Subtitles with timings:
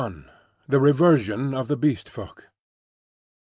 [0.01, 0.25] XXI.
[0.67, 2.47] THE REVERSION OF THE BEAST FOLK.